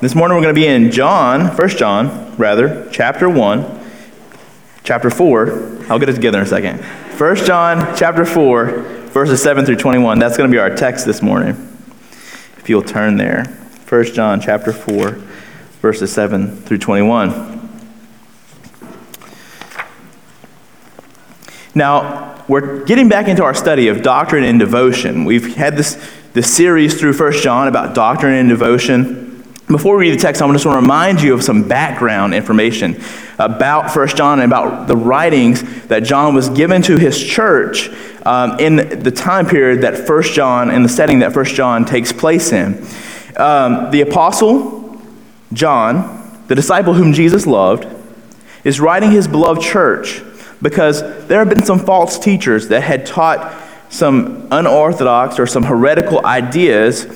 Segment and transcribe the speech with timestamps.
[0.00, 3.80] This morning we're going to be in John, 1 John, rather, chapter 1,
[4.82, 5.90] chapter 4.
[5.90, 6.82] I'll get it together in a second.
[6.82, 8.64] 1 John, chapter 4,
[9.10, 10.18] verses 7 through 21.
[10.18, 11.50] That's going to be our text this morning.
[12.56, 13.44] If you'll turn there.
[13.90, 15.10] 1 John, chapter 4,
[15.82, 17.58] verses 7 through 21.
[21.74, 25.26] Now, we're getting back into our study of doctrine and devotion.
[25.26, 29.29] We've had this, this series through 1 John about doctrine and devotion.
[29.70, 33.00] Before we read the text, I just want to remind you of some background information
[33.38, 37.88] about 1 John and about the writings that John was given to his church
[38.26, 42.12] um, in the time period that 1 John, in the setting that 1 John takes
[42.12, 42.84] place in.
[43.36, 45.00] Um, the apostle
[45.52, 47.86] John, the disciple whom Jesus loved,
[48.64, 50.20] is writing his beloved church
[50.60, 53.56] because there have been some false teachers that had taught
[53.88, 57.06] some unorthodox or some heretical ideas,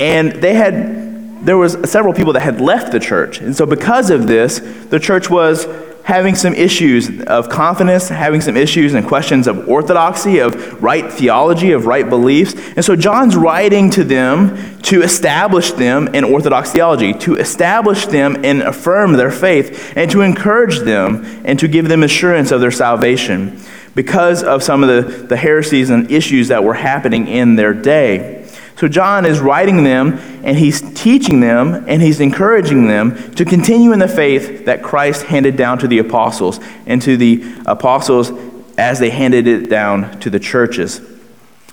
[0.00, 1.11] and they had
[1.44, 3.40] there was several people that had left the church.
[3.40, 5.66] And so because of this, the church was
[6.04, 11.72] having some issues of confidence, having some issues and questions of orthodoxy, of right theology,
[11.72, 12.54] of right beliefs.
[12.76, 18.44] And so John's writing to them to establish them in orthodox theology, to establish them
[18.44, 22.72] and affirm their faith, and to encourage them and to give them assurance of their
[22.72, 23.60] salvation
[23.94, 28.41] because of some of the, the heresies and issues that were happening in their day.
[28.76, 33.92] So John is writing them and he's teaching them and he's encouraging them to continue
[33.92, 38.32] in the faith that Christ handed down to the apostles and to the apostles
[38.78, 41.00] as they handed it down to the churches.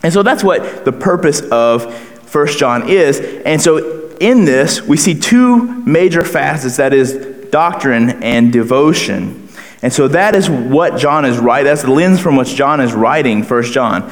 [0.03, 3.19] And so that's what the purpose of First John is.
[3.19, 9.47] And so in this, we see two major facets that is doctrine and devotion.
[9.81, 11.65] And so that is what John is writing.
[11.65, 14.11] That's the lens from which John is writing First John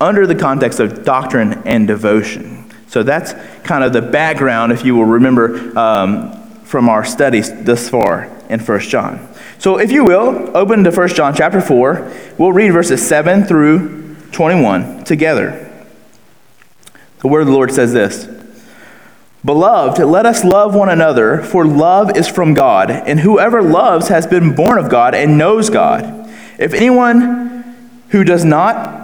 [0.00, 2.70] under the context of doctrine and devotion.
[2.88, 6.32] So that's kind of the background, if you will remember um,
[6.64, 9.28] from our studies thus far in 1 John.
[9.58, 12.12] So if you will, open to 1 John chapter 4.
[12.38, 15.60] We'll read verses 7 through 21 together.
[17.20, 18.28] The word of the Lord says this
[19.44, 24.26] Beloved, let us love one another, for love is from God, and whoever loves has
[24.26, 26.30] been born of God and knows God.
[26.58, 27.64] If anyone
[28.08, 29.03] who does not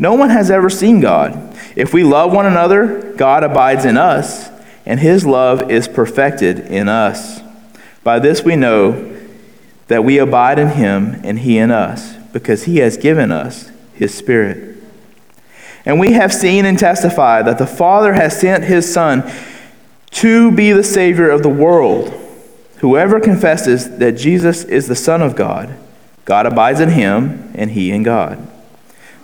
[0.00, 1.54] No one has ever seen God.
[1.76, 4.48] If we love one another, God abides in us,
[4.86, 7.42] and his love is perfected in us.
[8.02, 9.14] By this we know
[9.88, 14.14] that we abide in him and he in us, because he has given us his
[14.14, 14.82] Spirit.
[15.84, 19.30] And we have seen and testified that the Father has sent his Son
[20.12, 22.08] to be the Savior of the world.
[22.78, 25.76] Whoever confesses that Jesus is the Son of God,
[26.24, 28.49] God abides in him, and he in God.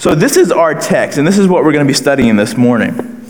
[0.00, 2.56] So, this is our text, and this is what we're going to be studying this
[2.56, 3.22] morning.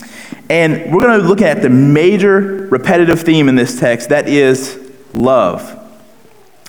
[0.48, 4.78] And we're going to look at the major repetitive theme in this text that is
[5.12, 5.76] love.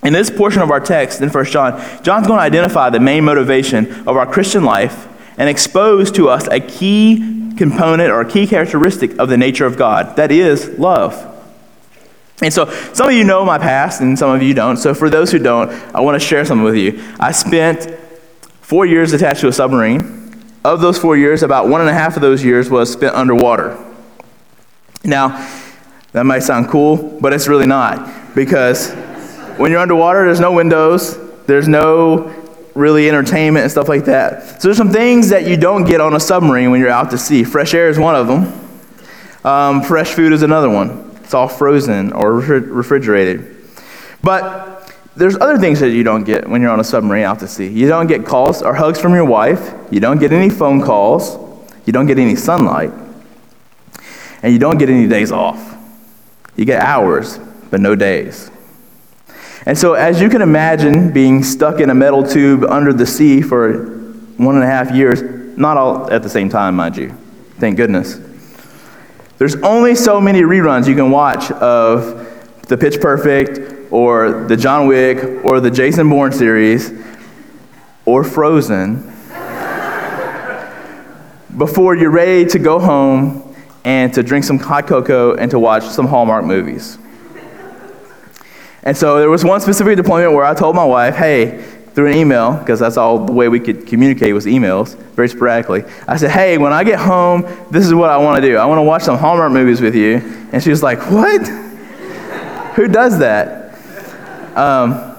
[0.03, 3.24] In this portion of our text in 1 John, John's going to identify the main
[3.24, 5.07] motivation of our Christian life
[5.38, 9.77] and expose to us a key component or a key characteristic of the nature of
[9.77, 11.27] God that is love.
[12.42, 14.77] And so, some of you know my past and some of you don't.
[14.77, 17.03] So, for those who don't, I want to share something with you.
[17.19, 18.00] I spent
[18.72, 20.00] four years attached to a submarine.
[20.64, 23.78] Of those four years, about one and a half of those years was spent underwater.
[25.04, 25.46] Now,
[26.14, 28.34] That might sound cool, but it's really not.
[28.34, 28.94] Because
[29.58, 32.34] when you're underwater, there's no windows, there's no
[32.74, 34.62] really entertainment and stuff like that.
[34.62, 37.18] So there's some things that you don't get on a submarine when you're out to
[37.18, 37.44] sea.
[37.44, 38.70] Fresh air is one of them.
[39.44, 41.12] Um, fresh food is another one.
[41.26, 43.54] It's all frozen or refrigerated.
[44.24, 44.71] But
[45.16, 47.68] there's other things that you don't get when you're on a submarine out to sea.
[47.68, 49.74] You don't get calls or hugs from your wife.
[49.92, 51.38] You don't get any phone calls.
[51.86, 52.92] You don't get any sunlight.
[54.42, 55.78] And you don't get any days off.
[56.56, 58.50] You get hours, but no days.
[59.66, 63.42] And so, as you can imagine, being stuck in a metal tube under the sea
[63.42, 63.86] for
[64.38, 65.22] one and a half years,
[65.58, 67.16] not all at the same time, mind you,
[67.60, 68.19] thank goodness.
[69.38, 72.28] There's only so many reruns you can watch of
[72.68, 76.92] the Pitch Perfect or the John Wick or the Jason Bourne series
[78.06, 79.12] or Frozen
[81.58, 85.84] before you're ready to go home and to drink some hot cocoa and to watch
[85.84, 86.98] some Hallmark movies.
[88.84, 91.64] And so there was one specific deployment where I told my wife, hey,
[91.94, 95.84] through an email, because that's all the way we could communicate was emails, very sporadically.
[96.08, 98.58] I said, hey, when I get home, this is what I want to do.
[98.58, 100.16] I want to watch some Hallmark movies with you.
[100.54, 101.46] And she was like, what?
[102.76, 103.61] Who does that?
[104.56, 105.15] Um,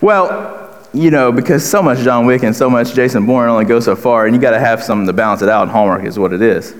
[0.00, 3.80] well, you know, because so much John Wick and so much Jason Bourne only go
[3.80, 6.18] so far, and you got to have something to balance it out, and Hallmark is
[6.18, 6.74] what it is.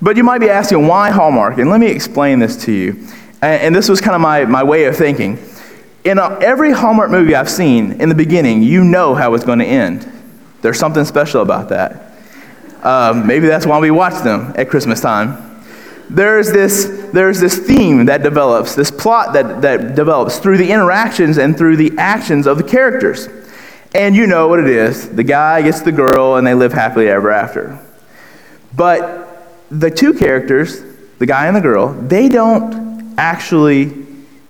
[0.00, 1.58] But you might be asking, why Hallmark?
[1.58, 3.06] And let me explain this to you.
[3.40, 5.38] And this was kind of my, my way of thinking.
[6.04, 9.60] In a, every Hallmark movie I've seen, in the beginning, you know how it's going
[9.60, 10.10] to end.
[10.60, 12.14] There's something special about that.
[12.82, 15.51] Um, maybe that's why we watch them at Christmas time.
[16.10, 21.38] There's this, there's this theme that develops, this plot that, that develops through the interactions
[21.38, 23.28] and through the actions of the characters.
[23.94, 27.08] And you know what it is the guy gets the girl, and they live happily
[27.08, 27.78] ever after.
[28.74, 30.82] But the two characters,
[31.18, 34.06] the guy and the girl, they don't actually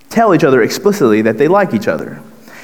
[0.09, 2.23] tell each other explicitly that they like each other.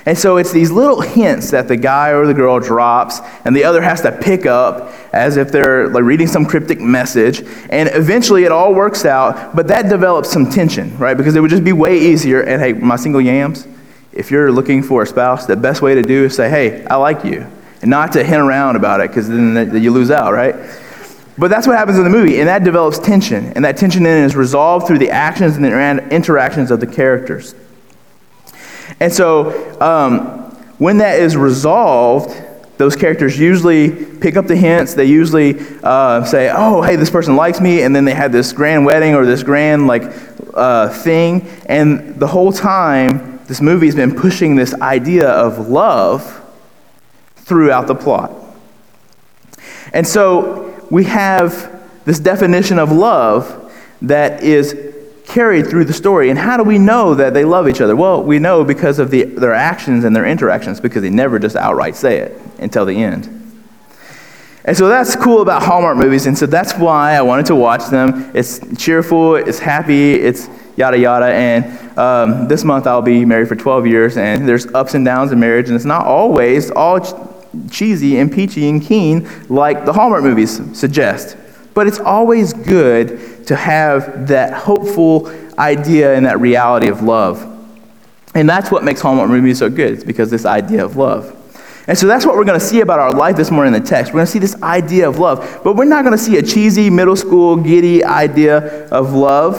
[0.09, 3.65] And so it's these little hints that the guy or the girl drops, and the
[3.65, 7.43] other has to pick up as if they're like reading some cryptic message.
[7.69, 11.15] And eventually it all works out, but that develops some tension, right?
[11.15, 12.41] Because it would just be way easier.
[12.41, 13.69] And hey, my single yams,
[14.15, 16.97] if you're looking for a spouse, the best way to do is say, hey, I
[16.97, 17.47] like you,
[17.83, 20.55] and not to hint around about it, because then you lose out, right?
[21.37, 23.53] But that's what happens in the movie, and that develops tension.
[23.53, 27.55] And that tension then is resolved through the actions and the interactions of the characters.
[29.01, 30.21] And so, um,
[30.79, 32.43] when that is resolved,
[32.79, 34.95] those characters usually pick up the hints.
[34.95, 38.53] They usually uh, say, "Oh, hey, this person likes me," and then they have this
[38.53, 40.03] grand wedding or this grand like
[40.55, 41.49] uh, thing.
[41.67, 46.35] And the whole time, this movie has been pushing this idea of love
[47.37, 48.33] throughout the plot.
[49.93, 53.73] And so, we have this definition of love
[54.03, 54.75] that is
[55.29, 56.31] carried through the story.
[56.31, 57.95] And how do we know that they love each other?
[57.95, 61.55] Well, we know because of the, their actions and their interactions, because they never just
[61.55, 63.35] outright say it until the end.
[64.65, 67.87] And so that's cool about Hallmark movies, and so that's why I wanted to watch
[67.87, 68.31] them.
[68.35, 71.27] It's cheerful, it's happy, it's yada yada.
[71.27, 75.33] And um, this month I'll be married for 12 years, and there's ups and downs
[75.33, 77.01] in marriage, and it's not always all
[77.71, 81.37] cheesy and peachy and keen like the Hallmark movies suggest.
[81.73, 85.29] But it's always good to have that hopeful
[85.59, 87.45] idea and that reality of love.
[88.35, 89.95] And that's what makes Hallmark movies so good.
[89.95, 91.35] It's because this idea of love.
[91.87, 93.89] And so that's what we're going to see about our life this morning in the
[93.89, 94.13] text.
[94.13, 95.61] We're going to see this idea of love.
[95.65, 99.57] But we're not going to see a cheesy, middle school, giddy idea of love.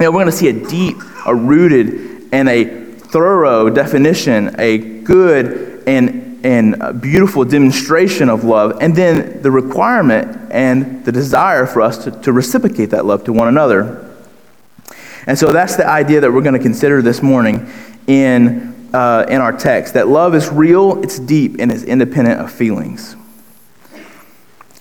[0.00, 4.78] You know, we're going to see a deep, a rooted, and a thorough definition, a
[4.78, 11.66] good and and a beautiful demonstration of love, and then the requirement and the desire
[11.66, 14.10] for us to, to reciprocate that love to one another.
[15.26, 17.70] And so that's the idea that we're going to consider this morning
[18.06, 22.50] in, uh, in our text that love is real, it's deep, and it's independent of
[22.50, 23.14] feelings.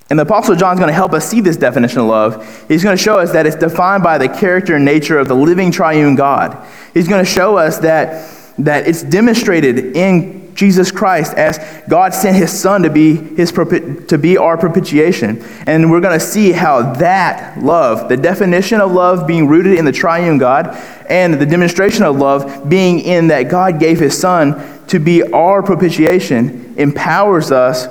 [0.10, 2.66] And the Apostle John is going to help us see this definition of love.
[2.70, 5.36] He's going to show us that it's defined by the character and nature of the
[5.36, 6.66] living triune God.
[6.94, 12.36] He's going to show us that, that it's demonstrated in Jesus Christ as God sent
[12.36, 15.44] his son to be his to be our propitiation.
[15.68, 19.86] And we're going to see how that love, the definition of love being rooted in
[19.86, 20.76] the triune God
[21.08, 25.62] and the demonstration of love being in that God gave his son to be our
[25.62, 27.88] propitiation empowers us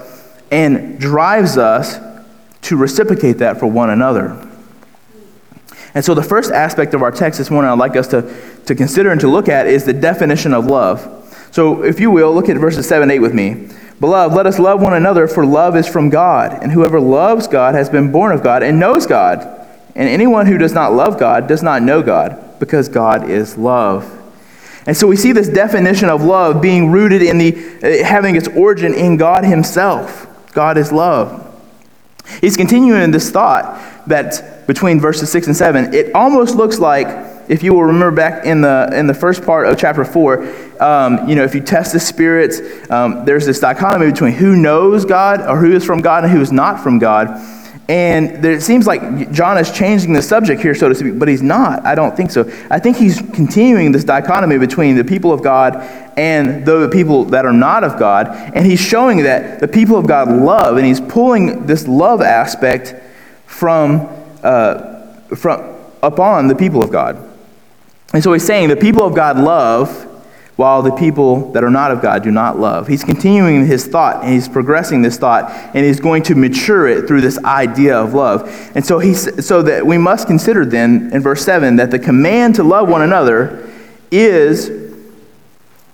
[0.51, 1.99] and drives us
[2.63, 4.43] to reciprocate that for one another.
[5.95, 8.23] And so, the first aspect of our text this morning I'd like us to,
[8.67, 11.23] to consider and to look at is the definition of love.
[11.57, 13.71] So, if you will, look at verses 7 8 with me.
[13.99, 16.53] Beloved, let us love one another, for love is from God.
[16.63, 19.41] And whoever loves God has been born of God and knows God.
[19.95, 24.05] And anyone who does not love God does not know God, because God is love.
[24.87, 28.49] And so we see this definition of love being rooted in the uh, having its
[28.49, 30.27] origin in God himself.
[30.53, 31.43] God is love.
[32.43, 37.63] He's continuing this thought that between verses 6 and 7, it almost looks like if
[37.63, 41.35] you will remember back in the in the first part of chapter 4 um, you
[41.35, 42.61] know if you test the spirits
[42.91, 46.41] um, there's this dichotomy between who knows god or who is from god and who
[46.41, 47.41] is not from god
[47.89, 51.29] and there, it seems like John is changing the subject here, so to speak, but
[51.29, 51.87] he's not.
[51.87, 52.51] I don't think so.
[52.69, 55.77] I think he's continuing this dichotomy between the people of God
[56.17, 58.29] and the people that are not of God.
[58.29, 62.97] And he's showing that the people of God love, and he's pulling this love aspect
[63.47, 64.09] from,
[64.43, 67.23] uh, from upon the people of God.
[68.17, 69.91] And so he's saying the people of God love
[70.57, 72.89] while the people that are not of God do not love.
[72.89, 77.07] He's continuing his thought and he's progressing this thought and he's going to mature it
[77.07, 78.49] through this idea of love.
[78.75, 82.55] And so he's so that we must consider then in verse 7 that the command
[82.55, 83.71] to love one another
[84.11, 84.71] is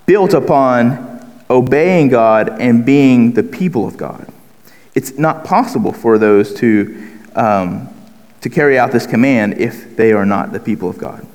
[0.07, 4.33] built upon obeying God and being the people of God.
[4.95, 7.89] It's not possible for those to um,
[8.43, 11.27] to carry out this command if they are not the people of God.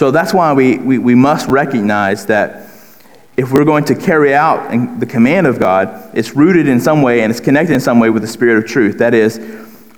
[0.00, 2.70] So that's why we, we, we must recognize that
[3.36, 7.20] if we're going to carry out the command of God, it's rooted in some way
[7.20, 8.96] and it's connected in some way with the Spirit of truth.
[8.96, 9.36] That is,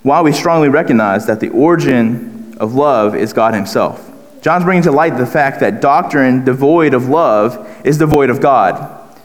[0.02, 4.10] why we strongly recognize that the origin of love is God Himself.
[4.42, 9.16] John's bringing to light the fact that doctrine devoid of love is devoid of God.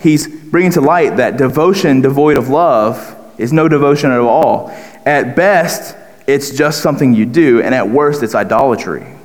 [0.00, 4.70] He's bringing to light that devotion devoid of love is no devotion at all.
[5.04, 9.18] At best, it's just something you do, and at worst, it's idolatry.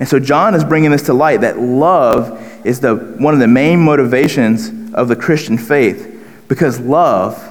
[0.00, 3.46] And so John is bringing this to light that love is the, one of the
[3.46, 7.46] main motivations of the Christian faith because love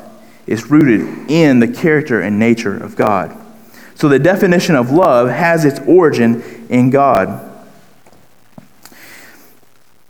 [0.48, 3.38] is rooted in the character and nature of God.
[3.94, 7.46] So the definition of love has its origin in God.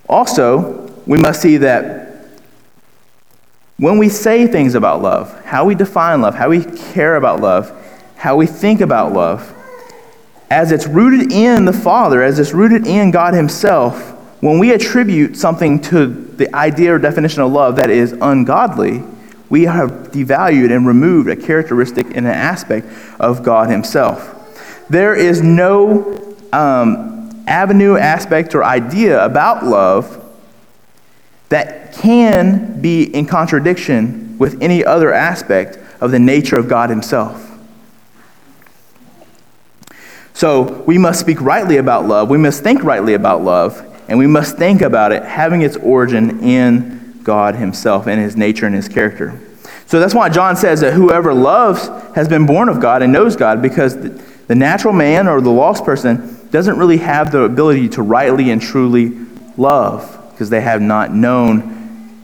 [0.08, 2.30] Also, we must see that
[3.78, 7.72] when we say things about love, how we define love, how we care about love,
[8.16, 9.54] how we think about love,
[10.50, 15.36] as it's rooted in the Father, as it's rooted in God Himself, when we attribute
[15.36, 19.04] something to the idea or definition of love that is ungodly,
[19.50, 22.88] we have devalued and removed a characteristic and an aspect
[23.20, 24.36] of God Himself.
[24.90, 30.16] There is no um, avenue, aspect, or idea about love
[31.50, 37.49] that can be in contradiction with any other aspect of the nature of God Himself.
[40.40, 42.30] So we must speak rightly about love.
[42.30, 43.86] We must think rightly about love.
[44.08, 48.66] And we must think about it having its origin in God Himself and His nature
[48.66, 49.38] and His character.
[49.86, 53.36] So that's why John says that whoever loves has been born of God and knows
[53.36, 58.02] God because the natural man or the lost person doesn't really have the ability to
[58.02, 59.12] rightly and truly
[59.58, 62.16] love because they have not known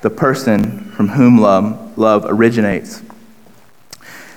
[0.00, 3.04] the person from whom love, love originates.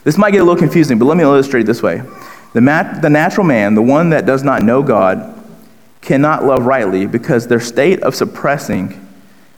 [0.03, 2.03] This might get a little confusing, but let me illustrate this way.
[2.53, 5.35] The, mat, the natural man, the one that does not know God,
[6.01, 9.05] cannot love rightly because their state of suppressing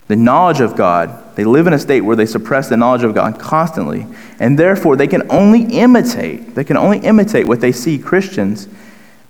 [0.07, 3.15] the knowledge of God, they live in a state where they suppress the knowledge of
[3.15, 4.05] God constantly,
[4.39, 8.67] and therefore they can only imitate, they can only imitate what they see Christians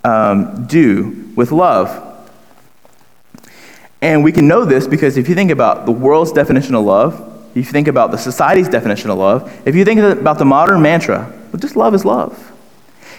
[0.02, 2.08] um, do with love.
[4.00, 7.28] And we can know this because if you think about the world's definition of love,
[7.50, 10.82] if you think about the society's definition of love, if you think about the modern
[10.82, 12.51] mantra, well, just love is love.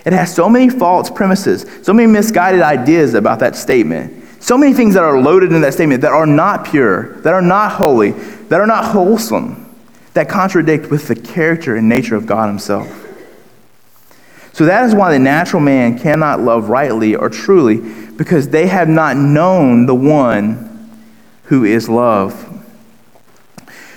[0.06, 4.22] It has so many false premises, so many misguided ideas about that statement.
[4.42, 7.42] So many things that are loaded in that statement that are not pure, that are
[7.42, 9.74] not holy, that are not wholesome,
[10.14, 12.90] that contradict with the character and nature of God Himself.
[14.52, 17.78] So that is why the natural man cannot love rightly or truly,
[18.12, 20.92] because they have not known the one
[21.46, 22.50] who is love.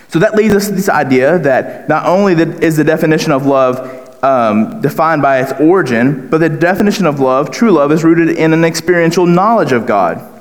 [0.07, 4.06] So that leads us to this idea that not only is the definition of love
[4.23, 8.53] um, defined by its origin, but the definition of love, true love, is rooted in
[8.53, 10.33] an experiential knowledge of God.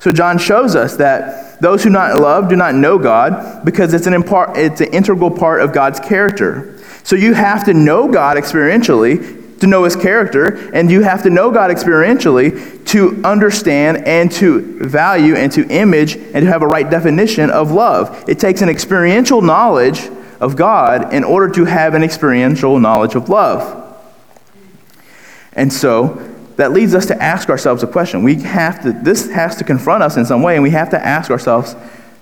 [0.00, 4.06] So John shows us that those who not love do not know God because it's
[4.06, 6.78] an, impar- it's an integral part of God's character.
[7.04, 11.30] So you have to know God experientially to know his character, and you have to
[11.30, 16.66] know God experientially to understand and to value and to image and to have a
[16.66, 18.24] right definition of love.
[18.28, 20.10] It takes an experiential knowledge
[20.42, 23.78] of God in order to have an experiential knowledge of love.
[25.52, 28.24] And so that leads us to ask ourselves a question.
[28.24, 31.06] We have to, this has to confront us in some way, and we have to
[31.06, 31.76] ask ourselves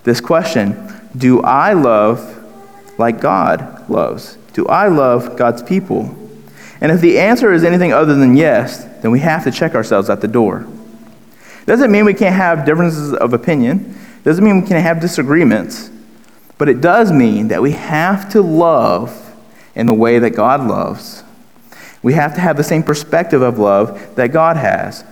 [0.05, 2.37] this question Do I love
[2.99, 4.37] like God loves?
[4.53, 6.15] Do I love God's people?
[6.83, 10.11] And if the answer is anything other than yes, then we have to check ourselves
[10.11, 10.67] at the door.
[11.65, 15.91] Doesn't mean we can't have differences of opinion, doesn't mean we can't have disagreements,
[16.61, 19.35] but it does mean that we have to love
[19.75, 21.25] in the way that God loves.
[22.03, 25.03] We have to have the same perspective of love that God has.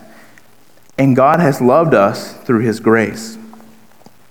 [0.99, 3.39] And God has loved us through his grace.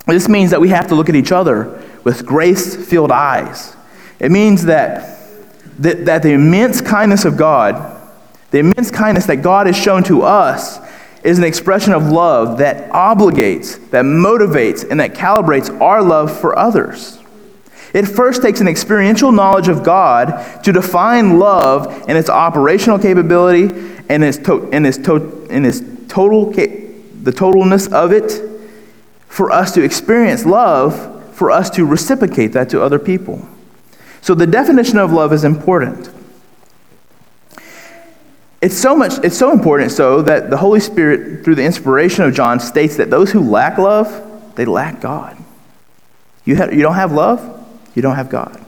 [0.06, 3.74] This means that we have to look at each other with grace filled eyes.
[4.20, 5.18] It means that,
[5.80, 8.00] that, that the immense kindness of God,
[8.52, 10.78] the immense kindness that God has shown to us,
[11.24, 16.58] is an expression of love that obligates, that motivates, and that calibrates our love for
[16.58, 17.18] others.
[17.94, 23.74] It first takes an experiential knowledge of God to define love and its operational capability
[24.08, 28.42] and its, to, and its, to, and its total, the totalness of it
[29.26, 33.46] for us to experience love, for us to reciprocate that to other people.
[34.20, 36.10] So the definition of love is important.
[38.60, 42.34] It's so much it's so important so that the Holy Spirit through the inspiration of
[42.34, 45.36] John states that those who lack love, they lack God.
[46.44, 48.58] You, have, you don't have love, you don't have God.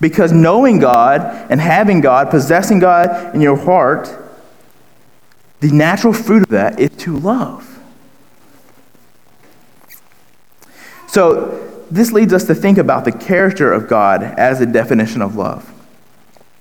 [0.00, 1.20] Because knowing God
[1.50, 4.08] and having God, possessing God in your heart,
[5.58, 7.66] the natural fruit of that is to love.
[11.06, 15.34] So, this leads us to think about the character of God as a definition of
[15.34, 15.68] love.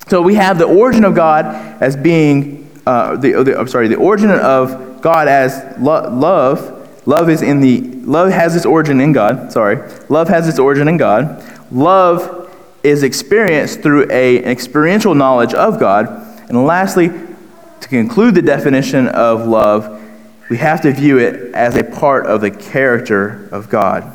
[0.10, 1.46] So we have the origin of God
[1.82, 7.08] as being, uh, the, the, I'm sorry, the origin of God as lo- love.
[7.08, 9.52] Love is in the, love has its origin in God.
[9.52, 9.78] Sorry.
[10.10, 11.44] Love has its origin in God.
[11.72, 12.52] Love
[12.82, 16.08] is experienced through a, an experiential knowledge of God.
[16.50, 20.02] And lastly, to conclude the definition of love,
[20.50, 24.12] we have to view it as a part of the character of God.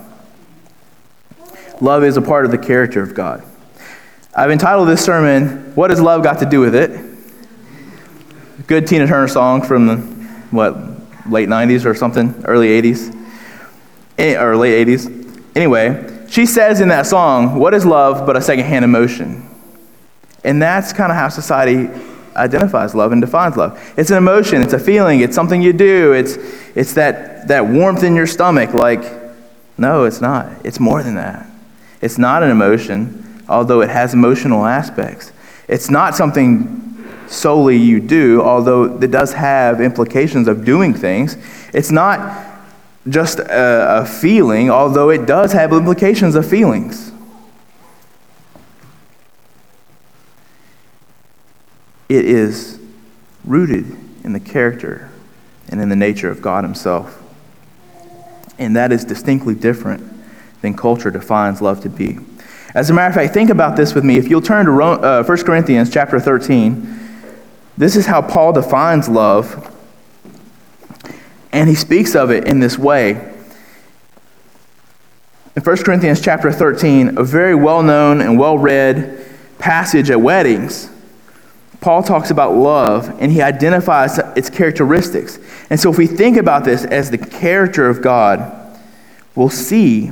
[1.80, 3.44] Love is a part of the character of God.
[4.36, 6.90] I've entitled this sermon, What Has Love Got to Do with It?
[8.66, 9.96] Good Tina Turner song from the,
[10.50, 10.76] what,
[11.30, 13.16] late 90s or something, early 80s,
[14.18, 15.40] eh, or late 80s.
[15.54, 19.48] Anyway, she says in that song, What is love but a secondhand emotion?
[20.42, 21.88] And that's kind of how society
[22.34, 23.80] identifies love and defines love.
[23.96, 26.38] It's an emotion, it's a feeling, it's something you do, it's,
[26.74, 28.74] it's that, that warmth in your stomach.
[28.74, 29.04] Like,
[29.78, 30.50] no, it's not.
[30.64, 31.46] It's more than that.
[32.00, 35.32] It's not an emotion although it has emotional aspects.
[35.68, 36.80] It's not something
[37.26, 41.36] solely you do, although it does have implications of doing things.
[41.72, 42.52] It's not
[43.08, 47.12] just a, a feeling, although it does have implications of feelings.
[52.08, 52.78] It is
[53.44, 53.86] rooted
[54.22, 55.10] in the character
[55.68, 57.20] and in the nature of God Himself.
[58.58, 60.02] And that is distinctly different
[60.62, 62.18] than culture defines love to be.
[62.74, 64.18] As a matter of fact, think about this with me.
[64.18, 66.98] If you'll turn to uh, 1 Corinthians chapter 13,
[67.78, 69.70] this is how Paul defines love.
[71.52, 73.12] And he speaks of it in this way.
[75.54, 79.24] In 1 Corinthians chapter 13, a very well known and well read
[79.60, 80.90] passage at weddings,
[81.80, 85.38] Paul talks about love and he identifies its characteristics.
[85.70, 88.80] And so, if we think about this as the character of God,
[89.36, 90.10] we'll see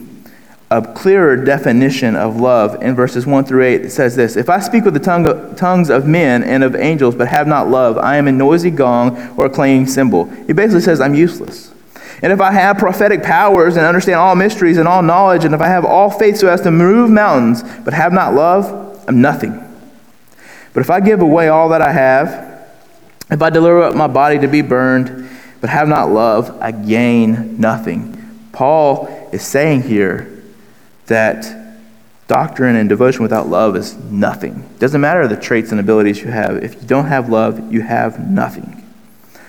[0.73, 3.83] a clearer definition of love in verses 1 through 8.
[3.83, 7.15] It says this If I speak with the tongue, tongues of men and of angels,
[7.15, 10.25] but have not love, I am a noisy gong or a clanging cymbal.
[10.47, 11.75] He basically says, I'm useless.
[12.23, 15.61] And if I have prophetic powers and understand all mysteries and all knowledge, and if
[15.61, 19.53] I have all faith so as to move mountains, but have not love, I'm nothing.
[20.73, 22.67] But if I give away all that I have,
[23.31, 25.29] if I deliver up my body to be burned,
[25.61, 28.49] but have not love, I gain nothing.
[28.53, 30.32] Paul is saying here
[31.13, 31.77] that
[32.27, 34.67] doctrine and devotion without love is nothing.
[34.75, 36.57] It doesn't matter the traits and abilities you have.
[36.65, 38.79] If you don't have love, you have nothing.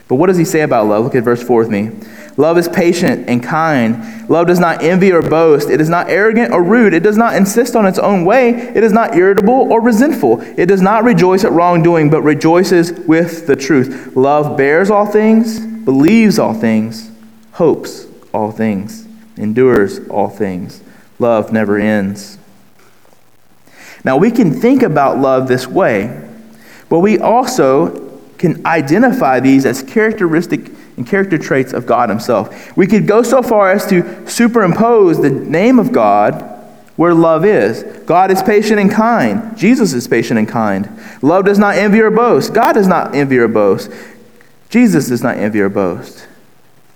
[0.09, 1.05] But what does he say about love?
[1.05, 1.91] Look at verse 4 with me.
[2.35, 4.29] Love is patient and kind.
[4.29, 5.69] Love does not envy or boast.
[5.69, 6.93] It is not arrogant or rude.
[6.93, 8.49] It does not insist on its own way.
[8.49, 10.41] It is not irritable or resentful.
[10.41, 14.15] It does not rejoice at wrongdoing, but rejoices with the truth.
[14.17, 17.09] Love bears all things, believes all things,
[17.53, 20.81] hopes all things, endures all things
[21.23, 22.37] love never ends.
[24.03, 26.29] Now, we can think about love this way,
[26.89, 32.75] but we also can identify these as characteristic and character traits of God Himself.
[32.75, 36.49] We could go so far as to superimpose the name of God
[36.97, 37.83] where love is.
[38.05, 39.57] God is patient and kind.
[39.57, 40.89] Jesus is patient and kind.
[41.21, 42.53] Love does not envy or boast.
[42.53, 43.89] God does not envy or boast.
[44.69, 46.27] Jesus does not envy or boast.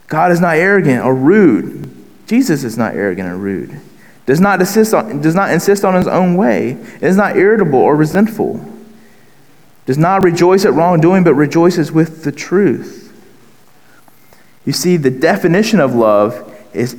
[0.08, 1.90] God is not arrogant or rude.
[2.28, 3.80] Jesus is not arrogant or rude
[4.28, 7.96] does not, insist on, does not insist on his own way, is not irritable or
[7.96, 8.64] resentful.
[9.86, 13.06] does not rejoice at wrongdoing, but rejoices with the truth.
[14.66, 16.98] You see, the definition of love is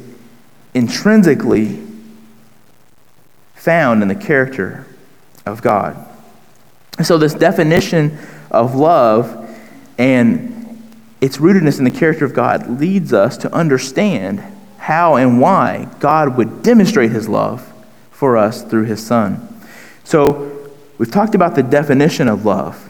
[0.72, 1.82] intrinsically
[3.54, 4.86] found in the character
[5.44, 6.02] of God.
[7.02, 8.16] So, this definition
[8.50, 9.54] of love
[9.98, 10.82] and
[11.20, 14.42] its rootedness in the character of God leads us to understand
[14.78, 17.70] how and why God would demonstrate his love
[18.10, 19.46] for us through his Son.
[20.04, 22.88] So, we've talked about the definition of love.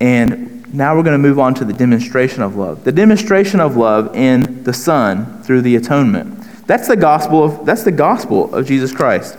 [0.00, 2.84] And now we're going to move on to the demonstration of love.
[2.84, 6.66] The demonstration of love in the Son through the atonement.
[6.66, 9.36] That's the gospel of, that's the gospel of Jesus Christ.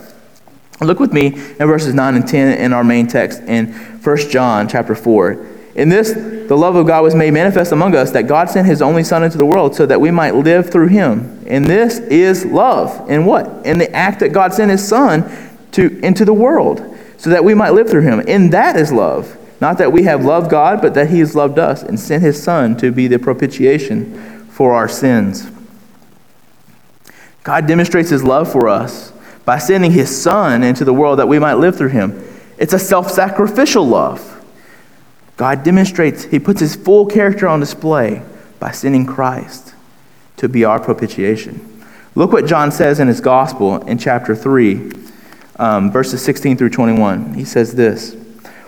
[0.80, 4.68] Look with me in verses 9 and 10 in our main text in 1 John
[4.68, 5.46] chapter 4.
[5.74, 8.82] In this, the love of God was made manifest among us, that God sent his
[8.82, 11.44] only Son into the world so that we might live through him.
[11.46, 13.08] And this is love.
[13.08, 13.64] In what?
[13.64, 15.30] In the act that God sent his Son
[15.72, 18.20] to, into the world so that we might live through him.
[18.20, 19.36] In that is love.
[19.60, 22.42] Not that we have loved God, but that he has loved us and sent his
[22.42, 25.50] Son to be the propitiation for our sins.
[27.42, 29.12] God demonstrates his love for us
[29.44, 32.26] by sending his Son into the world that we might live through him.
[32.58, 34.29] It's a self sacrificial love.
[35.40, 38.20] God demonstrates, he puts his full character on display
[38.58, 39.72] by sending Christ
[40.36, 41.82] to be our propitiation.
[42.14, 44.92] Look what John says in his gospel in chapter 3,
[45.56, 47.32] um, verses 16 through 21.
[47.32, 48.14] He says this.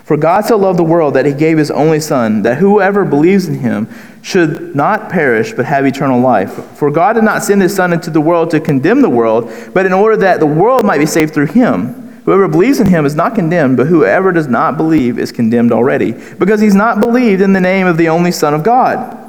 [0.03, 3.47] For God so loved the world that he gave his only Son, that whoever believes
[3.47, 3.87] in him
[4.23, 6.55] should not perish but have eternal life.
[6.75, 9.85] For God did not send his Son into the world to condemn the world, but
[9.85, 12.02] in order that the world might be saved through him.
[12.25, 16.13] Whoever believes in him is not condemned, but whoever does not believe is condemned already,
[16.39, 19.19] because he's not believed in the name of the only Son of God.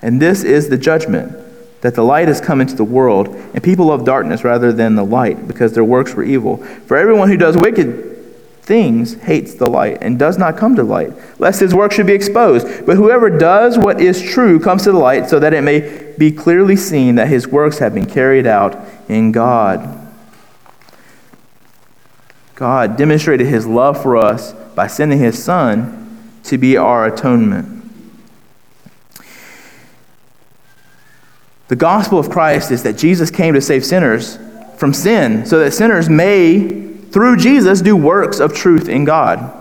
[0.00, 1.38] And this is the judgment
[1.82, 5.04] that the light has come into the world, and people love darkness rather than the
[5.04, 6.56] light, because their works were evil.
[6.56, 8.10] For everyone who does wicked
[8.62, 12.12] things hates the light and does not come to light, lest his work should be
[12.12, 12.86] exposed.
[12.86, 16.32] But whoever does what is true comes to the light, so that it may be
[16.32, 18.78] clearly seen that his works have been carried out
[19.08, 20.01] in God.
[22.62, 27.92] God demonstrated his love for us by sending his Son to be our atonement.
[31.66, 34.38] The gospel of Christ is that Jesus came to save sinners
[34.76, 36.68] from sin, so that sinners may
[37.10, 39.52] through Jesus, do works of truth in God.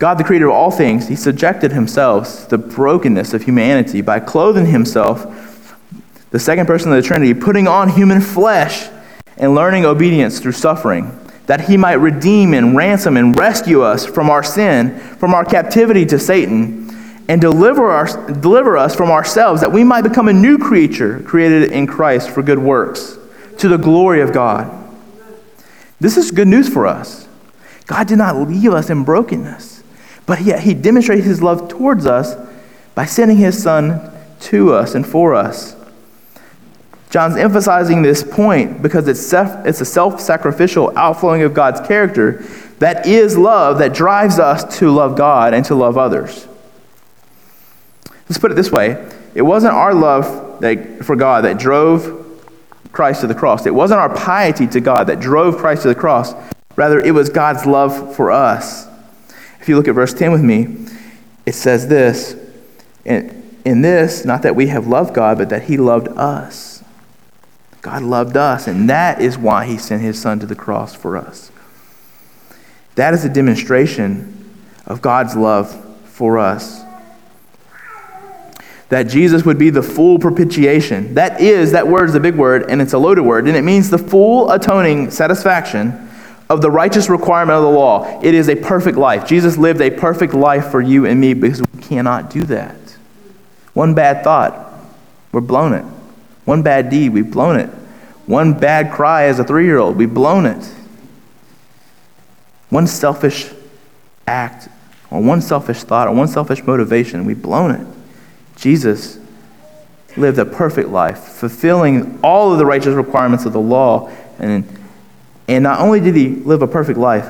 [0.00, 4.18] God, the creator of all things, he subjected himself to the brokenness of humanity by
[4.18, 5.24] clothing himself,
[6.30, 8.88] the second person of the Trinity, putting on human flesh
[9.38, 14.28] and learning obedience through suffering, that he might redeem and ransom and rescue us from
[14.28, 16.84] our sin, from our captivity to Satan,
[17.28, 21.72] and deliver, our, deliver us from ourselves, that we might become a new creature created
[21.72, 23.18] in Christ for good works,
[23.58, 24.74] to the glory of God.
[26.00, 27.26] This is good news for us.
[27.86, 29.82] God did not leave us in brokenness,
[30.26, 32.36] but yet He demonstrated His love towards us
[32.94, 35.74] by sending His Son to us and for us.
[37.10, 42.44] John's emphasizing this point because it's, self, it's a self sacrificial outflowing of God's character
[42.80, 46.46] that is love that drives us to love God and to love others.
[48.28, 52.24] Let's put it this way it wasn't our love that, for God that drove
[52.92, 53.66] Christ to the cross.
[53.66, 56.34] It wasn't our piety to God that drove Christ to the cross.
[56.76, 58.86] Rather, it was God's love for us.
[59.60, 60.86] If you look at verse 10 with me,
[61.46, 62.36] it says this
[63.04, 66.67] in, in this, not that we have loved God, but that He loved us.
[67.80, 71.16] God loved us, and that is why He sent His Son to the cross for
[71.16, 71.50] us.
[72.96, 74.52] That is a demonstration
[74.86, 76.82] of God's love for us
[78.88, 81.14] that Jesus would be the full propitiation.
[81.14, 83.62] That is, that word is a big word, and it's a loaded word, and it
[83.62, 86.08] means the full atoning satisfaction
[86.48, 88.20] of the righteous requirement of the law.
[88.22, 89.28] It is a perfect life.
[89.28, 92.76] Jesus lived a perfect life for you and me because we cannot do that.
[93.74, 94.72] One bad thought,
[95.32, 95.84] we're blown it.
[96.48, 97.68] One bad deed, we've blown it.
[98.24, 100.64] One bad cry as a three year old, we've blown it.
[102.70, 103.50] One selfish
[104.26, 104.70] act,
[105.10, 107.86] or one selfish thought, or one selfish motivation, we've blown it.
[108.56, 109.18] Jesus
[110.16, 114.10] lived a perfect life, fulfilling all of the righteous requirements of the law.
[114.38, 114.66] And,
[115.48, 117.28] and not only did he live a perfect life,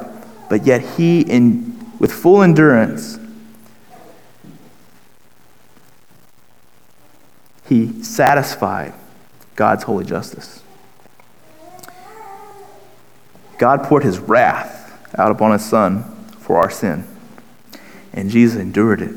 [0.49, 3.19] but yet he, in, with full endurance,
[7.69, 8.95] he satisfied
[9.59, 10.63] God's holy justice.
[13.59, 16.05] God poured his wrath out upon his son
[16.39, 17.05] for our sin,
[18.13, 19.13] and Jesus endured it.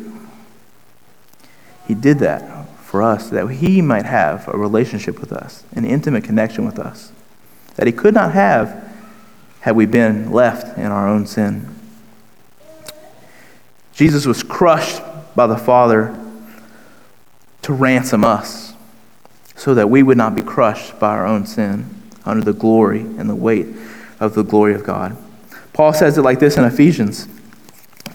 [1.87, 6.23] He did that for us that he might have a relationship with us, an intimate
[6.23, 7.11] connection with us
[7.75, 8.91] that he could not have
[9.59, 11.69] had we been left in our own sin.
[13.93, 15.03] Jesus was crushed
[15.35, 16.17] by the Father
[17.61, 18.70] to ransom us
[19.61, 21.85] so that we would not be crushed by our own sin
[22.25, 23.67] under the glory and the weight
[24.19, 25.15] of the glory of God.
[25.71, 27.27] Paul says it like this in Ephesians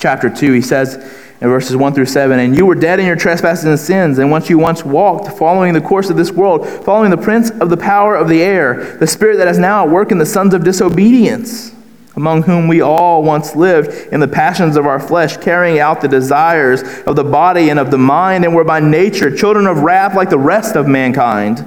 [0.00, 0.52] chapter 2.
[0.54, 0.96] He says
[1.40, 4.28] in verses 1 through 7 And you were dead in your trespasses and sins, and
[4.28, 7.76] once you once walked, following the course of this world, following the prince of the
[7.76, 10.64] power of the air, the spirit that is now at work in the sons of
[10.64, 11.75] disobedience
[12.16, 16.08] among whom we all once lived in the passions of our flesh, carrying out the
[16.08, 20.14] desires of the body and of the mind, and were by nature children of wrath
[20.14, 21.64] like the rest of mankind.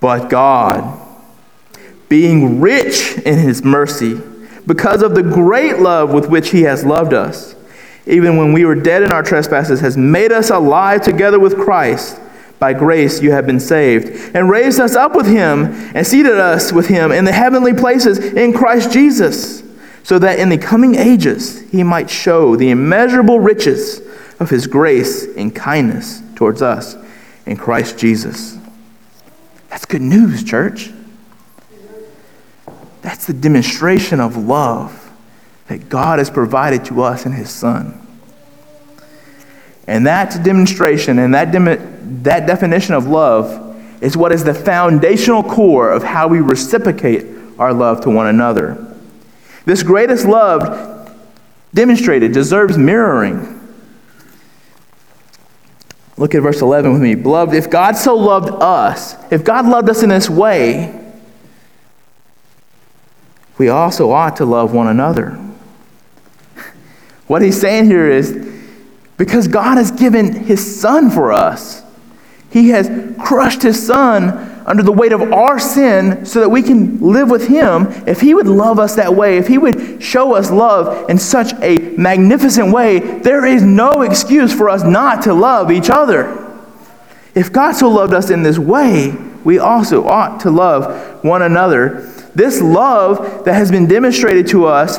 [0.00, 0.98] But God,
[2.08, 4.20] being rich in his mercy,
[4.66, 7.54] because of the great love with which he has loved us,
[8.06, 12.18] even when we were dead in our trespasses, has made us alive together with Christ.
[12.62, 15.64] By grace you have been saved, and raised us up with him,
[15.96, 19.64] and seated us with him in the heavenly places in Christ Jesus,
[20.04, 24.00] so that in the coming ages he might show the immeasurable riches
[24.38, 26.96] of his grace and kindness towards us
[27.46, 28.56] in Christ Jesus.
[29.68, 30.92] That's good news, church.
[33.00, 35.10] That's the demonstration of love
[35.66, 37.98] that God has provided to us in his Son.
[39.86, 45.42] And that demonstration and that, dem- that definition of love is what is the foundational
[45.42, 47.26] core of how we reciprocate
[47.58, 48.86] our love to one another.
[49.64, 51.10] This greatest love
[51.74, 53.58] demonstrated deserves mirroring.
[56.16, 57.14] Look at verse 11 with me.
[57.14, 60.98] Beloved, if God so loved us, if God loved us in this way,
[63.58, 65.38] we also ought to love one another.
[67.28, 68.51] What he's saying here is
[69.22, 71.84] because God has given his son for us.
[72.50, 72.90] He has
[73.24, 74.30] crushed his son
[74.66, 77.86] under the weight of our sin so that we can live with him.
[78.04, 81.52] If he would love us that way, if he would show us love in such
[81.62, 86.60] a magnificent way, there is no excuse for us not to love each other.
[87.36, 89.12] If God so loved us in this way,
[89.44, 92.12] we also ought to love one another.
[92.34, 94.98] This love that has been demonstrated to us,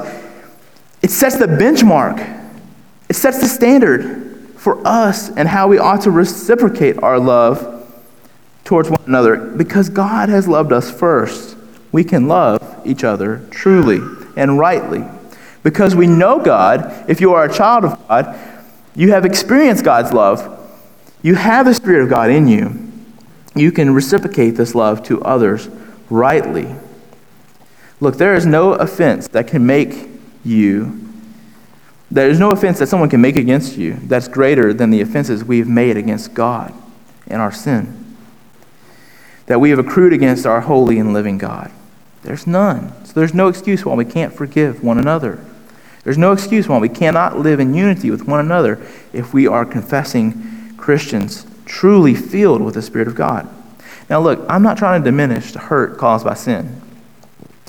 [1.01, 2.42] it sets the benchmark
[3.13, 7.87] it sets the standard for us and how we ought to reciprocate our love
[8.63, 9.37] towards one another.
[9.37, 11.55] Because God has loved us first,
[11.91, 13.99] we can love each other truly
[14.35, 15.03] and rightly.
[15.61, 18.35] Because we know God, if you are a child of God,
[18.95, 20.67] you have experienced God's love.
[21.21, 22.91] You have the Spirit of God in you.
[23.55, 25.69] You can reciprocate this love to others
[26.09, 26.73] rightly.
[27.99, 30.09] Look, there is no offense that can make
[30.43, 31.12] you
[32.13, 35.43] there is no offense that someone can make against you that's greater than the offenses
[35.43, 36.71] we've made against God
[37.25, 38.15] in our sin,
[39.47, 41.71] that we have accrued against our holy and living God.
[42.21, 42.93] There's none.
[43.03, 45.43] So there's no excuse why we can't forgive one another.
[46.03, 48.79] There's no excuse why we cannot live in unity with one another
[49.11, 53.49] if we are confessing Christians truly filled with the Spirit of God.
[54.07, 56.79] Now, look, I'm not trying to diminish the hurt caused by sin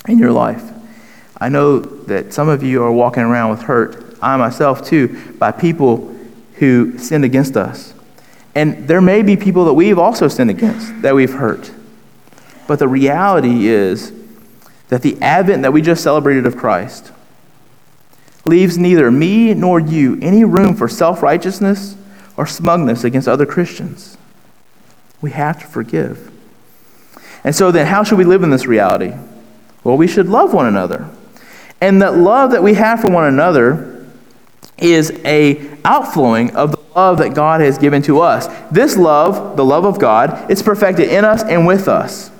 [0.07, 0.71] in your life.
[1.41, 5.51] I know that some of you are walking around with hurt I myself too, by
[5.51, 6.15] people
[6.55, 7.93] who sinned against us.
[8.53, 11.71] And there may be people that we've also sinned against, that we've hurt.
[12.67, 14.13] But the reality is
[14.87, 17.11] that the advent that we just celebrated of Christ
[18.45, 21.95] leaves neither me nor you any room for self righteousness
[22.37, 24.17] or smugness against other Christians.
[25.21, 26.31] We have to forgive.
[27.43, 29.13] And so then, how should we live in this reality?
[29.83, 31.09] Well, we should love one another.
[31.81, 33.94] And that love that we have for one another
[34.77, 38.47] is a outflowing of the love that God has given to us.
[38.71, 42.31] This love, the love of God, is perfected in us and with us.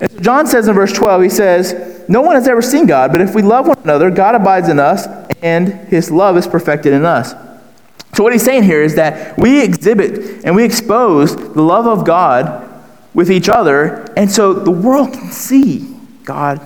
[0.00, 3.20] And John says in verse 12, he says, No one has ever seen God, but
[3.20, 5.06] if we love one another, God abides in us,
[5.42, 7.34] and his love is perfected in us.
[8.14, 12.04] So, what he's saying here is that we exhibit and we expose the love of
[12.04, 12.68] God
[13.14, 16.60] with each other, and so the world can see God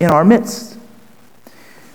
[0.00, 0.71] in our midst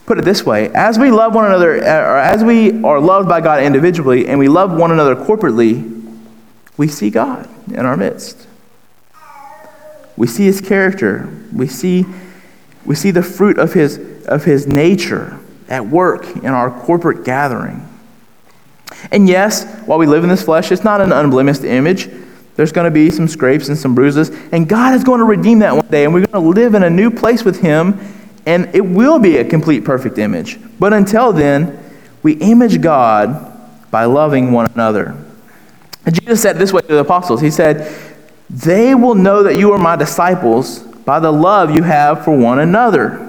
[0.08, 3.42] put it this way as we love one another, or as we are loved by
[3.42, 5.94] God individually and we love one another corporately,
[6.78, 8.48] we see God in our midst.
[10.16, 11.30] We see his character.
[11.54, 12.06] We see,
[12.86, 17.88] we see the fruit of his, of his nature at work in our corporate gathering.
[19.12, 22.10] And yes, while we live in this flesh, it's not an unblemished image.
[22.56, 24.30] There's going to be some scrapes and some bruises.
[24.52, 26.06] And God is going to redeem that one day.
[26.06, 28.17] And we're going to live in a new place with him
[28.48, 30.58] and it will be a complete, perfect image.
[30.80, 31.78] But until then,
[32.24, 33.54] we image God
[33.92, 35.22] by loving one another.
[36.06, 37.94] And Jesus said this way to the apostles He said,
[38.50, 42.60] They will know that you are my disciples by the love you have for one
[42.60, 43.24] another.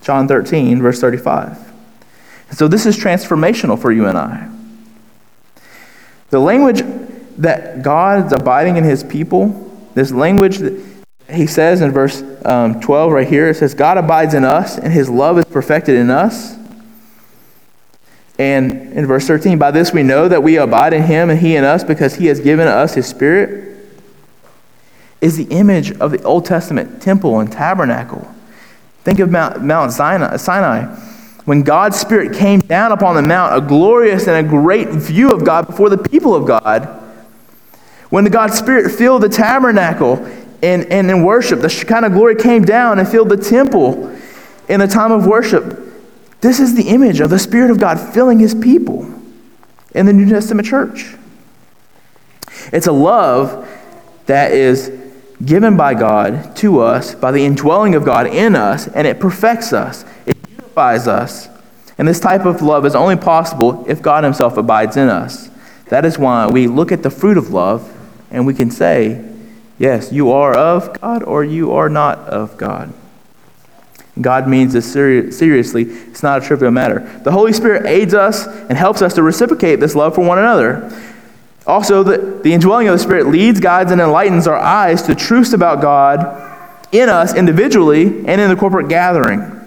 [0.00, 1.58] John 13, verse 35.
[2.52, 4.48] So this is transformational for you and I.
[6.30, 6.82] The language
[7.38, 10.91] that God is abiding in his people, this language that
[11.34, 14.92] he says in verse um, 12 right here, it says, God abides in us, and
[14.92, 16.56] his love is perfected in us.
[18.38, 21.54] And in verse 13, by this we know that we abide in him and he
[21.54, 23.68] in us because he has given us his spirit,
[25.20, 28.26] is the image of the Old Testament temple and tabernacle.
[29.04, 30.86] Think of Mount, Mount Sinai, Sinai.
[31.44, 35.44] When God's Spirit came down upon the mount, a glorious and a great view of
[35.44, 36.86] God before the people of God.
[38.10, 40.24] When the God's Spirit filled the tabernacle
[40.62, 44.16] and, and in worship, the Shekinah glory came down and filled the temple
[44.68, 45.78] in the time of worship.
[46.40, 49.12] This is the image of the Spirit of God filling his people
[49.94, 51.14] in the New Testament church.
[52.72, 53.68] It's a love
[54.26, 54.90] that is
[55.44, 59.72] given by God to us by the indwelling of God in us, and it perfects
[59.72, 61.48] us, it unifies us.
[61.98, 65.50] And this type of love is only possible if God Himself abides in us.
[65.86, 67.92] That is why we look at the fruit of love
[68.30, 69.31] and we can say,
[69.78, 72.92] yes, you are of God or you are not of God.
[74.20, 75.84] God means this seri- seriously.
[75.84, 77.00] It's not a trivial matter.
[77.24, 80.90] The Holy Spirit aids us and helps us to reciprocate this love for one another.
[81.66, 85.52] Also, the, the indwelling of the Spirit leads, guides, and enlightens our eyes to truths
[85.52, 86.50] about God
[86.92, 89.58] in us individually and in the corporate gathering.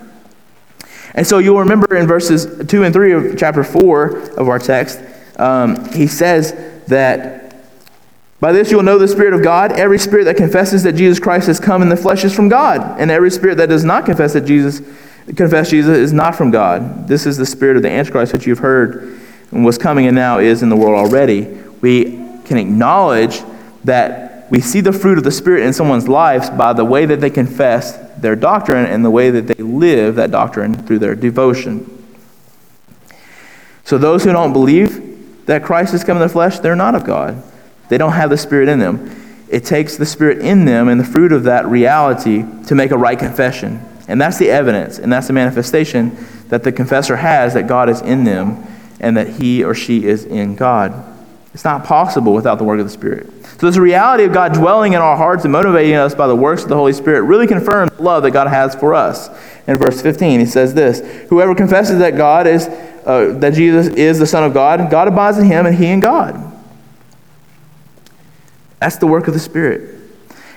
[1.16, 5.00] And so you'll remember in verses 2 and 3 of chapter 4 of our text,
[5.38, 6.52] um, he says
[6.88, 7.45] that
[8.40, 9.72] by this you will know the Spirit of God.
[9.72, 13.00] Every spirit that confesses that Jesus Christ has come in the flesh is from God,
[13.00, 14.82] and every spirit that does not confess that Jesus
[15.36, 17.08] confess Jesus is not from God.
[17.08, 19.20] This is the spirit of the Antichrist which you've heard
[19.52, 21.46] and was coming and now is in the world already.
[21.82, 23.42] We can acknowledge
[23.84, 27.22] that we see the fruit of the Spirit in someone's lives by the way that
[27.22, 31.92] they confess their doctrine and the way that they live that doctrine through their devotion.
[33.84, 37.04] So those who don't believe that Christ has come in the flesh, they're not of
[37.04, 37.42] God.
[37.90, 39.46] They don't have the Spirit in them.
[39.50, 42.98] It takes the Spirit in them and the fruit of that reality to make a
[42.98, 43.84] right confession.
[44.08, 46.16] And that's the evidence, and that's the manifestation
[46.50, 48.66] that the confessor has that God is in them
[49.00, 50.94] and that he or she is in God.
[51.54, 53.32] It's not possible without the work of the Spirit.
[53.58, 56.64] So, this reality of God dwelling in our hearts and motivating us by the works
[56.64, 59.30] of the Holy Spirit really confirms the love that God has for us.
[59.66, 64.20] In verse 15, he says this Whoever confesses that God is, uh, that Jesus is
[64.20, 66.45] the Son of God, God abides in him and he in God.
[68.86, 70.00] That's the work of the Spirit.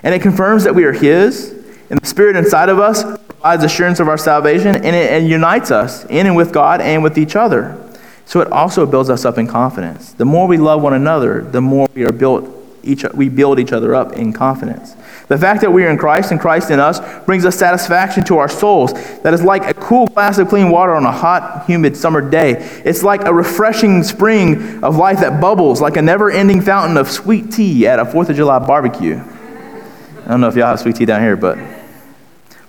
[0.03, 1.49] And it confirms that we are His,
[1.89, 5.71] and the Spirit inside of us provides assurance of our salvation, and it and unites
[5.71, 7.83] us in and with God and with each other.
[8.27, 10.13] So it also builds us up in confidence.
[10.13, 12.45] The more we love one another, the more we are built
[12.83, 14.95] each, we build each other up in confidence.
[15.29, 18.39] The fact that we are in Christ and Christ in us brings us satisfaction to
[18.39, 21.97] our souls that is like a cool glass of clean water on a hot, humid
[21.97, 22.53] summer day.
[22.85, 27.11] It's like a refreshing spring of life that bubbles, like a never ending fountain of
[27.11, 29.17] sweet tea at a 4th of July barbecue.
[29.17, 31.59] I don't know if y'all have sweet tea down here, but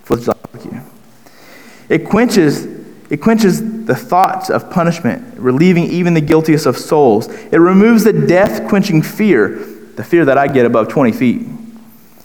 [0.04, 0.80] 4th of July barbecue.
[1.88, 7.26] It quenches it quenches the thoughts of punishment, relieving even the guiltiest of souls.
[7.26, 9.69] It removes the death quenching fear
[10.00, 11.42] the fear that I get above 20 feet,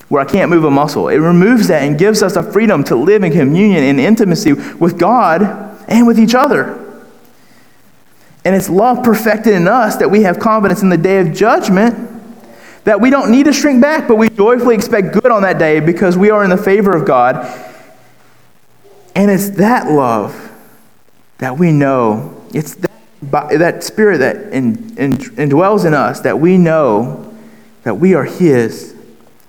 [0.07, 1.09] where I can't move a muscle.
[1.09, 4.97] It removes that and gives us a freedom to live in communion and intimacy with
[4.97, 5.41] God
[5.89, 6.81] and with each other.
[8.45, 11.97] And it's love perfected in us that we have confidence in the day of judgment,
[12.85, 15.81] that we don't need to shrink back, but we joyfully expect good on that day
[15.81, 17.35] because we are in the favor of God.
[19.15, 20.49] And it's that love
[21.39, 26.57] that we know, it's that, that spirit that in, in, indwells in us that we
[26.57, 27.24] know
[27.85, 28.93] that we are His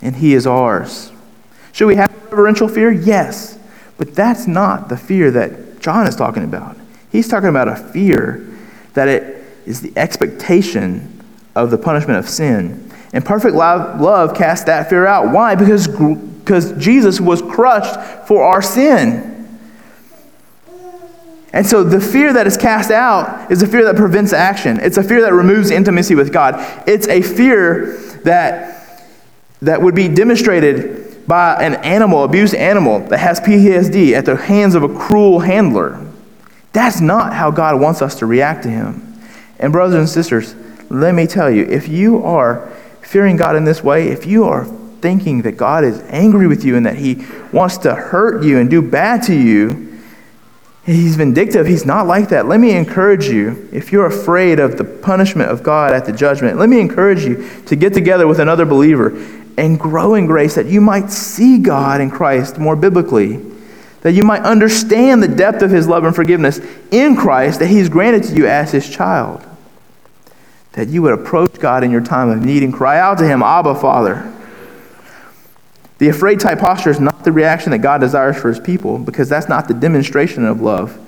[0.01, 1.11] and He is ours.
[1.73, 2.93] Should we have reverential fear?
[2.93, 3.59] Yes.
[3.99, 6.77] But that's not the fear that John is talking about.
[7.11, 8.47] He's talking about a fear
[8.95, 11.23] that it is the expectation
[11.55, 12.91] of the punishment of sin.
[13.13, 15.33] And perfect love, love casts that fear out.
[15.33, 15.55] Why?
[15.55, 17.99] Because, because Jesus was crushed
[18.29, 19.33] for our sin.
[21.55, 24.79] And so the fear that is cast out is a fear that prevents action.
[24.81, 26.55] It's a fear that removes intimacy with God.
[26.87, 29.09] It's a fear that,
[29.63, 34.75] that would be demonstrated by an animal, abused animal that has PTSD at the hands
[34.75, 36.05] of a cruel handler.
[36.73, 39.19] That's not how God wants us to react to Him.
[39.59, 40.55] And, brothers and sisters,
[40.91, 42.69] let me tell you if you are
[43.01, 44.65] fearing God in this way, if you are
[45.01, 48.69] thinking that God is angry with you and that He wants to hurt you and
[48.69, 49.86] do bad to you,
[50.87, 51.67] He's vindictive.
[51.67, 52.47] He's not like that.
[52.47, 56.59] Let me encourage you, if you're afraid of the punishment of God at the judgment,
[56.59, 59.09] let me encourage you to get together with another believer
[59.59, 63.39] and grow in grace that you might see God in Christ more biblically,
[64.03, 66.61] that you might understand the depth of his love and forgiveness
[66.93, 69.45] in Christ that he's granted to you as his child.
[70.73, 73.43] That you would approach God in your time of need and cry out to him,
[73.43, 74.33] Abba, Father.
[75.99, 79.29] The afraid type posture is not the reaction that God desires for his people because
[79.29, 80.99] that's not the demonstration of love.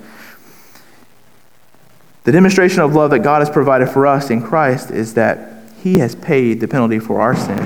[2.25, 5.99] The demonstration of love that God has provided for us in Christ is that he
[5.99, 7.57] has paid the penalty for our sin,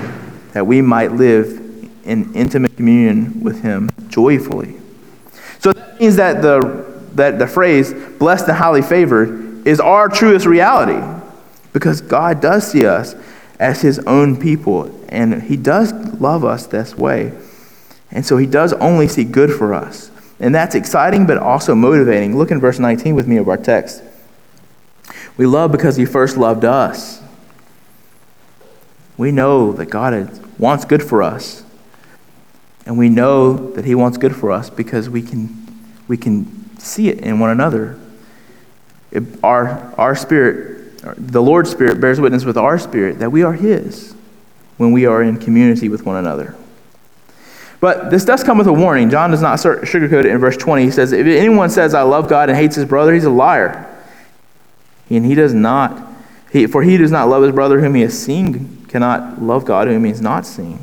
[0.53, 1.59] that we might live
[2.05, 4.75] in intimate communion with him joyfully.
[5.59, 10.45] So that means that the, that the phrase, blessed and highly favored, is our truest
[10.45, 11.01] reality
[11.71, 13.15] because God does see us
[13.59, 17.33] as his own people, and he does love us this way.
[18.11, 20.11] And so he does only see good for us.
[20.39, 22.37] And that's exciting, but also motivating.
[22.37, 24.03] Look in verse 19 with me of our text.
[25.37, 27.21] We love because he first loved us.
[29.17, 31.63] We know that God wants good for us.
[32.85, 35.67] And we know that He wants good for us because we can,
[36.07, 37.97] we can see it in one another.
[39.11, 40.72] It, our, our spirit,
[41.17, 44.15] the Lord's Spirit, bears witness with our spirit that we are His
[44.77, 46.55] when we are in community with one another.
[47.79, 49.09] But this does come with a warning.
[49.09, 50.83] John does not sugarcoat it in verse 20.
[50.83, 53.89] He says, If anyone says, I love God and hates his brother, he's a liar.
[55.09, 56.11] And he does not.
[56.51, 59.89] He, for he does not love his brother whom he has seen, cannot love God
[59.89, 60.79] whom he has not seen.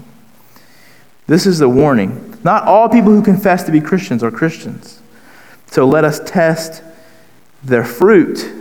[1.26, 2.38] This is the warning.
[2.44, 5.00] Not all people who confess to be Christians are Christians.
[5.68, 6.82] So let us test
[7.62, 8.59] their fruit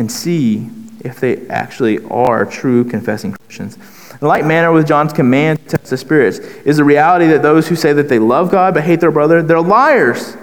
[0.00, 0.68] and see
[1.04, 3.76] if they actually are true confessing Christians.
[4.20, 7.68] In like manner with John's command to test the spirits is the reality that those
[7.68, 10.36] who say that they love God but hate their brother, they're liars.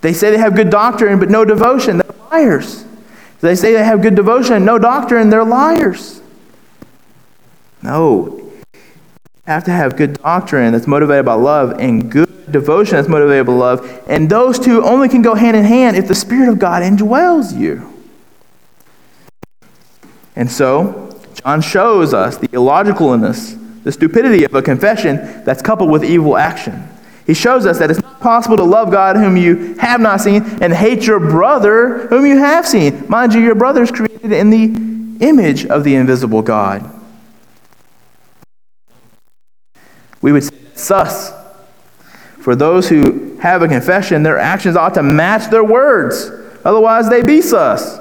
[0.00, 2.84] They say they have good doctrine but no devotion, they're liars.
[3.40, 6.22] They say they have good devotion, and no doctrine, they're liars.
[7.82, 8.38] No,
[8.72, 8.72] You
[9.44, 13.52] have to have good doctrine that's motivated by love and good devotion that's motivated by
[13.52, 14.04] love.
[14.08, 17.56] And those two only can go hand in hand if the Spirit of God indwells
[17.56, 17.95] you.
[20.36, 26.04] And so, John shows us the illogicalness, the stupidity of a confession that's coupled with
[26.04, 26.88] evil action.
[27.26, 30.44] He shows us that it's not possible to love God whom you have not seen
[30.62, 33.08] and hate your brother whom you have seen.
[33.08, 36.92] Mind you, your brother is created in the image of the invisible God.
[40.26, 41.32] we would say sus.
[42.40, 46.32] For those who have a confession, their actions ought to match their words.
[46.64, 47.98] Otherwise, they be sus.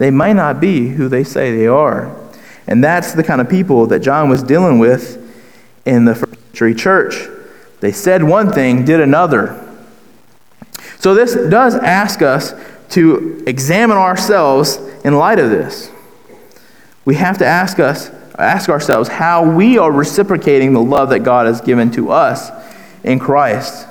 [0.00, 2.16] They might not be who they say they are.
[2.66, 5.18] And that's the kind of people that John was dealing with
[5.84, 7.28] in the first century church.
[7.80, 9.62] They said one thing, did another.
[11.00, 12.54] So, this does ask us
[12.90, 15.90] to examine ourselves in light of this.
[17.04, 21.44] We have to ask us ask ourselves how we are reciprocating the love that God
[21.46, 22.50] has given to us
[23.04, 23.86] in Christ.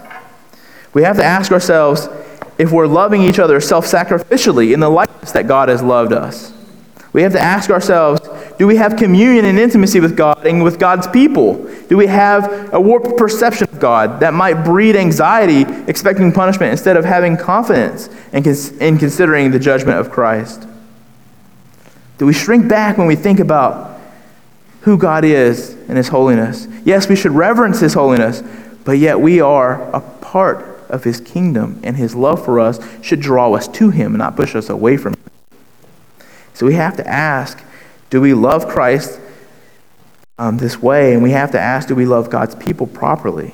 [0.96, 2.10] We have to ask ourselves
[2.58, 4.90] if we're loving each other self sacrificially in the
[5.34, 6.54] that God has loved us.
[7.12, 8.22] We have to ask ourselves
[8.58, 11.66] do we have communion and intimacy with God and with God's people?
[11.88, 16.98] Do we have a warped perception of God that might breed anxiety, expecting punishment, instead
[16.98, 18.44] of having confidence in,
[18.82, 20.68] in considering the judgment of Christ?
[22.18, 24.00] Do we shrink back when we think about
[24.82, 26.68] who God is and His holiness.
[26.86, 28.44] Yes, we should reverence His holiness,
[28.86, 33.20] but yet we are a part of His kingdom, and His love for us should
[33.20, 35.20] draw us to Him and not push us away from Him.
[36.54, 37.64] So we have to ask
[38.10, 39.20] do we love Christ
[40.40, 41.14] um, this way?
[41.14, 43.54] And we have to ask do we love God's people properly?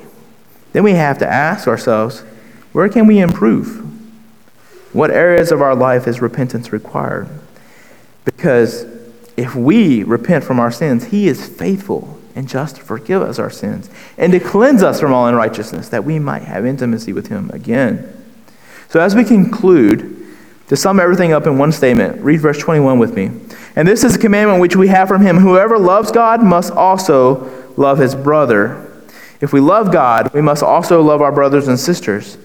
[0.72, 2.20] Then we have to ask ourselves
[2.72, 3.84] where can we improve?
[4.92, 7.28] What areas of our life is repentance required?
[8.24, 8.86] Because
[9.36, 13.50] if we repent from our sins, he is faithful and just to forgive us our
[13.50, 17.50] sins and to cleanse us from all unrighteousness, that we might have intimacy with him
[17.50, 18.12] again.
[18.88, 20.12] So, as we conclude,
[20.68, 23.30] to sum everything up in one statement, read verse 21 with me.
[23.74, 27.50] And this is a commandment which we have from him whoever loves God must also
[27.76, 28.82] love his brother.
[29.40, 32.36] If we love God, we must also love our brothers and sisters.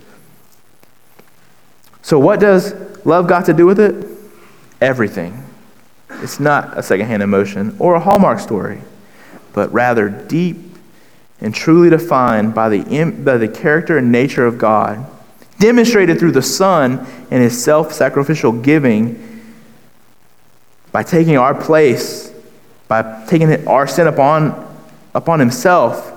[2.02, 2.74] So, what does
[3.06, 4.08] love got to do with it?
[4.80, 5.44] Everything.
[6.10, 8.82] It's not a secondhand emotion or a Hallmark story,
[9.54, 10.58] but rather deep
[11.40, 15.06] and truly defined by the, by the character and nature of God,
[15.60, 19.28] demonstrated through the Son and his self sacrificial giving
[20.92, 22.34] by taking our place,
[22.88, 24.78] by taking our sin upon,
[25.14, 26.12] upon himself,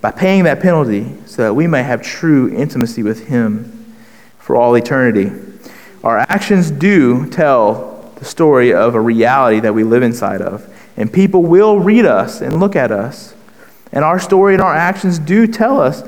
[0.00, 3.94] by paying that penalty so that we may have true intimacy with him
[4.38, 5.30] for all eternity.
[6.04, 10.66] Our actions do tell the story of a reality that we live inside of.
[11.00, 13.34] And people will read us and look at us.
[13.90, 16.02] And our story and our actions do tell us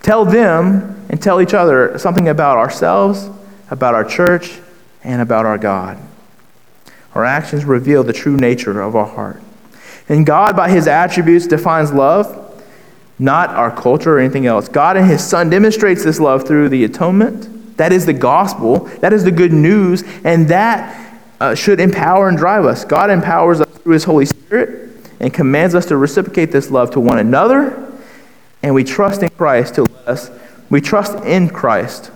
[0.00, 3.28] tell them and tell each other something about ourselves,
[3.70, 4.58] about our church,
[5.04, 5.98] and about our God.
[7.14, 9.42] Our actions reveal the true nature of our heart.
[10.08, 12.64] And God, by his attributes, defines love,
[13.18, 14.66] not our culture or anything else.
[14.66, 17.76] God and his Son demonstrates this love through the atonement.
[17.76, 18.86] That is the gospel.
[19.00, 20.04] That is the good news.
[20.24, 21.07] And that
[21.40, 22.84] uh, should empower and drive us.
[22.84, 27.00] God empowers us through his Holy Spirit and commands us to reciprocate this love to
[27.00, 27.92] one another.
[28.62, 30.30] And we trust in Christ to let us,
[30.70, 32.10] we trust in Christ.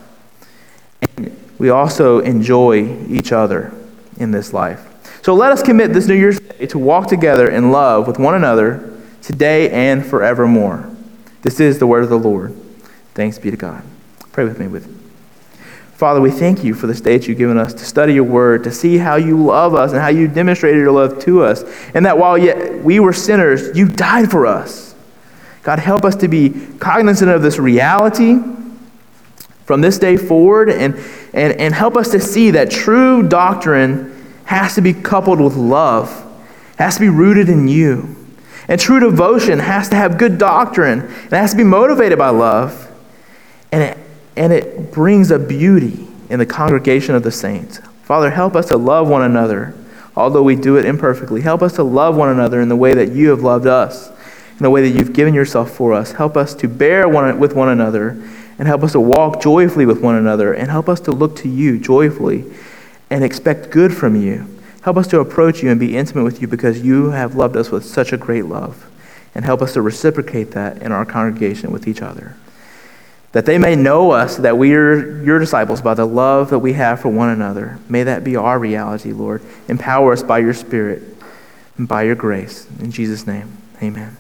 [1.16, 3.73] And we also enjoy each other
[4.18, 4.89] in this life.
[5.23, 8.35] So let us commit this New Year's Day to walk together in love with one
[8.35, 8.93] another
[9.23, 10.89] today and forevermore.
[11.43, 12.57] This is the word of the Lord.
[13.14, 13.85] Thanks be to God.
[14.33, 15.01] Pray with me with.
[16.03, 18.64] Father, we thank you for this day that you've given us to study your word,
[18.64, 21.62] to see how you love us and how you demonstrated your love to us,
[21.94, 24.96] and that while yet we were sinners, you died for us.
[25.62, 26.50] God, help us to be
[26.80, 28.34] cognizant of this reality
[29.64, 30.96] from this day forward and,
[31.32, 36.11] and, and help us to see that true doctrine has to be coupled with love,
[36.78, 38.16] has to be rooted in you.
[38.66, 42.90] And true devotion has to have good doctrine, it has to be motivated by love.
[43.70, 43.98] And it,
[44.37, 47.78] and it brings a beauty in the congregation of the saints.
[48.03, 49.74] Father, help us to love one another,
[50.16, 51.41] although we do it imperfectly.
[51.41, 54.62] Help us to love one another in the way that you have loved us, in
[54.62, 56.12] the way that you've given yourself for us.
[56.12, 58.11] Help us to bear one, with one another,
[58.59, 61.49] and help us to walk joyfully with one another, and help us to look to
[61.49, 62.45] you joyfully
[63.11, 64.47] and expect good from you.
[64.83, 67.70] Help us to approach you and be intimate with you because you have loved us
[67.70, 68.89] with such a great love.
[69.35, 72.37] And help us to reciprocate that in our congregation with each other.
[73.33, 76.74] That they may know us, that we are your disciples by the love that we
[76.74, 77.78] have for one another.
[77.89, 79.43] May that be our reality, Lord.
[79.68, 81.03] Empower us by your Spirit
[81.78, 82.66] and by your grace.
[82.78, 84.16] In Jesus' name, amen.